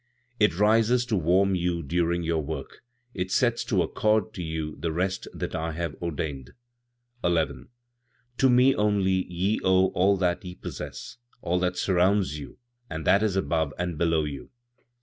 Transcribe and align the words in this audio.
"It 0.39 0.57
rises 0.59 1.05
to 1.05 1.15
warm 1.15 1.53
you 1.53 1.83
during 1.83 2.23
your 2.23 2.41
work; 2.41 2.81
it 3.13 3.29
sets 3.31 3.63
to 3.65 3.83
accord 3.83 4.33
to 4.33 4.41
you 4.41 4.75
the 4.79 4.91
rest 4.91 5.27
that 5.31 5.53
I 5.53 5.73
have 5.73 5.93
ordained. 6.01 6.53
11. 7.23 7.67
"To 8.39 8.49
me 8.49 8.73
only 8.73 9.31
ye 9.31 9.59
owe 9.63 9.89
all 9.89 10.17
that 10.17 10.43
ye 10.43 10.55
possess, 10.55 11.17
all 11.43 11.59
that 11.59 11.77
surrounds 11.77 12.39
you 12.39 12.57
and 12.89 13.05
that 13.05 13.21
is 13.21 13.35
above 13.35 13.75
and 13.77 13.95
below 13.99 14.23
you.'" 14.23 14.49